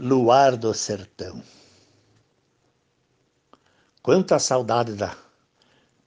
[0.00, 1.42] Luar do sertão.
[4.00, 5.18] Quanta saudade da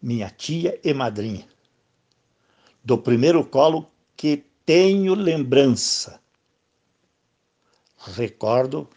[0.00, 1.46] minha tia e madrinha,
[2.82, 6.18] do primeiro colo que tenho lembrança.
[7.98, 8.88] Recordo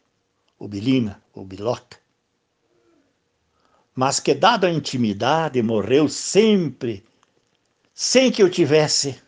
[0.57, 1.99] o Bilina, o Biloca.
[3.93, 7.05] Mas que, dada a intimidade, morreu sempre,
[7.93, 9.21] sem que eu tivesse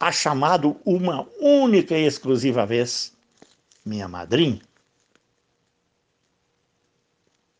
[0.00, 3.15] a chamado uma única e exclusiva vez
[3.86, 4.60] minha madrinha.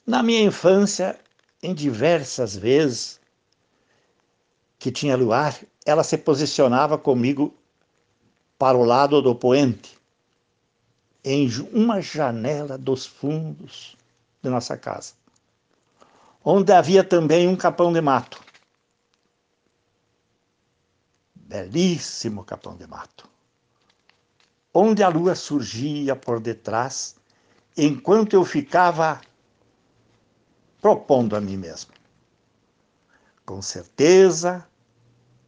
[0.05, 1.19] Na minha infância,
[1.63, 3.21] em diversas vezes
[4.79, 7.55] que tinha luar, ela se posicionava comigo
[8.59, 9.97] para o lado do poente,
[11.25, 13.97] em uma janela dos fundos
[14.43, 15.15] de nossa casa,
[16.45, 18.43] onde havia também um capão de mato.
[21.35, 23.36] Belíssimo capão de mato
[24.79, 27.17] onde a lua surgia por detrás,
[27.75, 29.19] enquanto eu ficava
[30.83, 31.93] propondo a mim mesmo.
[33.47, 34.67] Com certeza,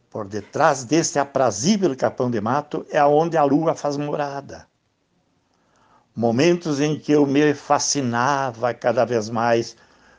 [0.09, 4.67] por detrás desse aprazível capão de mato é onde a lua faz morada.
[6.15, 9.77] Momentos em que eu me fascinava cada vez mais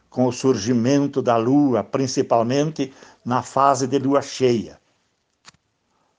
[0.09, 2.95] com o surgimento da lua, principalmente
[3.25, 4.81] na fase de lua cheia.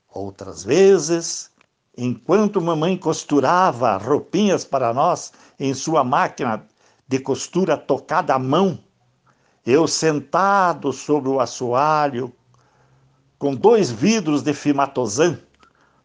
[0.09, 1.50] Outras vezes,
[1.97, 6.65] enquanto mamãe costurava roupinhas para nós em sua máquina
[7.07, 8.79] de costura tocada à mão,
[9.65, 12.33] eu sentado sobre o assoalho,
[13.37, 15.37] com dois vidros de fimatozan,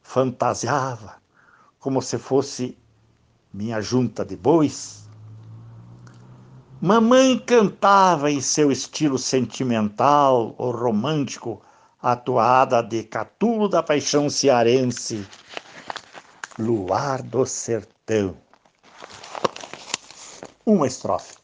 [0.03, 1.17] fantasiava
[1.79, 2.77] como se fosse
[3.53, 5.09] minha junta de bois.
[6.81, 11.63] Mamãe cantava em seu estilo sentimental ou romântico
[12.03, 15.27] a toada de Catulo da Paixão Cearense,
[16.59, 18.35] Luar do Sertão.
[20.65, 21.35] Uma estrofe.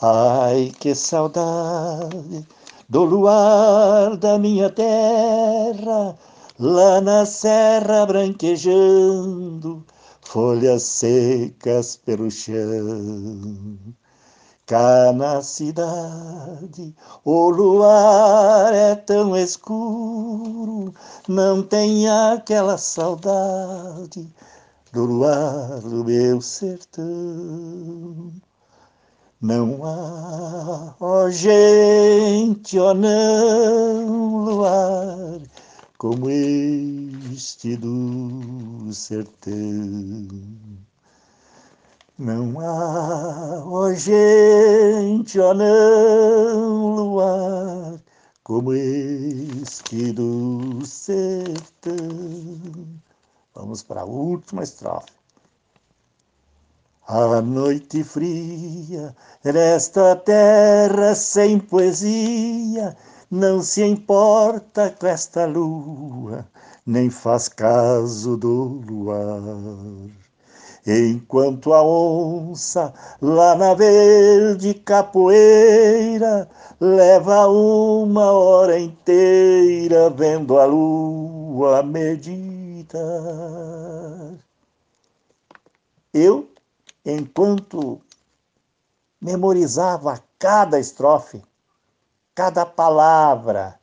[0.00, 2.46] Ai, que saudade
[2.88, 6.16] do luar da minha terra,
[6.60, 9.84] lá na serra branquejando,
[10.20, 13.76] folhas secas pelo chão.
[14.66, 16.92] Cá na cidade
[17.24, 20.92] o luar é tão escuro,
[21.28, 24.28] não tem aquela saudade
[24.92, 28.32] do luar do meu sertão.
[29.40, 35.40] Não há, ó gente, ó não, luar
[35.96, 40.26] como este do sertão.
[42.18, 48.00] Não há, ó gente, ó não, luar,
[48.42, 51.98] como este do sertão.
[53.54, 55.12] Vamos para a última estrofe.
[57.06, 62.96] A noite fria, nesta terra sem poesia,
[63.30, 66.48] não se importa com esta lua,
[66.86, 70.25] nem faz caso do luar.
[70.86, 76.48] Enquanto a onça lá na verde capoeira
[76.78, 82.96] leva uma hora inteira vendo a lua meditar.
[86.14, 86.48] Eu,
[87.04, 88.00] enquanto
[89.20, 91.42] memorizava cada estrofe,
[92.32, 93.80] cada palavra,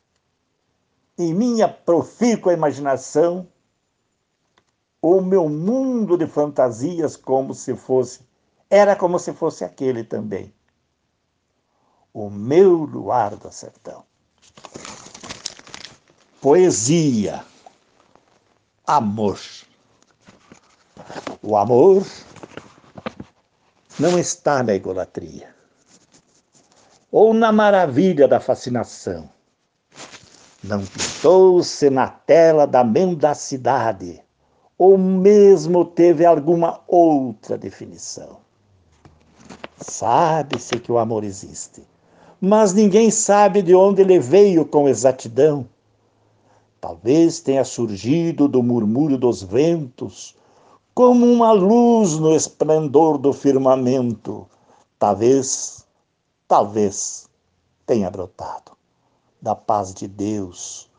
[1.18, 3.46] em minha profícua imaginação,
[5.06, 8.22] o meu mundo de fantasias como se fosse,
[8.70, 10.54] era como se fosse aquele também.
[12.14, 14.06] O meu luar do sertão.
[16.40, 17.44] Poesia,
[18.88, 19.38] amor.
[21.42, 22.08] O amor
[24.00, 25.54] não está na egolatria
[27.12, 29.30] ou na maravilha da fascinação.
[30.64, 34.23] Não pintou-se na tela da mendacidade
[34.84, 38.40] ou mesmo teve alguma outra definição.
[39.80, 41.88] Sabe-se que o amor existe,
[42.42, 45.66] mas ninguém sabe de onde ele veio com exatidão.
[46.82, 50.36] Talvez tenha surgido do murmúrio dos ventos,
[50.94, 54.46] como uma luz no esplendor do firmamento.
[55.00, 55.88] Talvez,
[56.46, 57.30] talvez
[57.86, 58.74] tenha brotado
[59.42, 60.90] da paz de Deus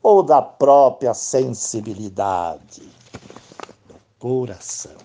[0.00, 2.95] ou da própria sensibilidade
[4.18, 4.96] coração.